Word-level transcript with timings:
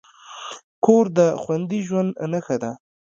کور 0.85 1.05
د 1.17 1.19
خوندي 1.41 1.79
ژوند 1.87 2.11
نښه 2.31 2.57
ده. 2.63 2.71